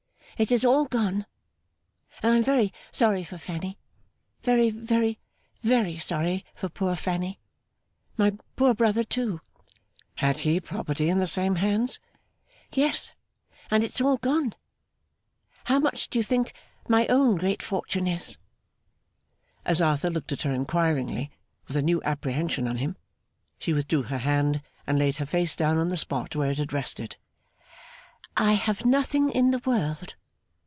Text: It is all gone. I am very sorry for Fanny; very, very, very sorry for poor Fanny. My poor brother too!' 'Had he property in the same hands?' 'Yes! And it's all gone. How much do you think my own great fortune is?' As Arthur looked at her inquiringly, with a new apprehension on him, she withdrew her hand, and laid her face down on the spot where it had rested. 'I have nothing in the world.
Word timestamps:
It 0.37 0.51
is 0.51 0.65
all 0.65 0.85
gone. 0.85 1.27
I 2.23 2.29
am 2.29 2.43
very 2.43 2.73
sorry 2.91 3.23
for 3.23 3.37
Fanny; 3.37 3.77
very, 4.41 4.71
very, 4.71 5.19
very 5.61 5.97
sorry 5.97 6.43
for 6.55 6.67
poor 6.67 6.95
Fanny. 6.95 7.39
My 8.17 8.31
poor 8.55 8.73
brother 8.73 9.03
too!' 9.03 9.39
'Had 10.15 10.39
he 10.39 10.59
property 10.59 11.09
in 11.09 11.19
the 11.19 11.27
same 11.27 11.57
hands?' 11.57 11.99
'Yes! 12.73 13.11
And 13.69 13.83
it's 13.83 14.01
all 14.01 14.17
gone. 14.17 14.55
How 15.65 15.77
much 15.77 16.09
do 16.09 16.17
you 16.17 16.23
think 16.23 16.55
my 16.87 17.05
own 17.05 17.35
great 17.35 17.61
fortune 17.61 18.07
is?' 18.07 18.37
As 19.63 19.79
Arthur 19.79 20.09
looked 20.09 20.31
at 20.31 20.41
her 20.41 20.51
inquiringly, 20.53 21.29
with 21.67 21.77
a 21.77 21.83
new 21.83 22.01
apprehension 22.01 22.67
on 22.67 22.77
him, 22.77 22.97
she 23.59 23.73
withdrew 23.73 24.01
her 24.03 24.17
hand, 24.17 24.63
and 24.87 24.97
laid 24.97 25.17
her 25.17 25.25
face 25.27 25.55
down 25.55 25.77
on 25.77 25.89
the 25.89 25.97
spot 25.97 26.35
where 26.35 26.49
it 26.49 26.57
had 26.57 26.73
rested. 26.73 27.15
'I 28.37 28.53
have 28.53 28.83
nothing 28.83 29.29
in 29.29 29.51
the 29.51 29.61
world. 29.67 30.15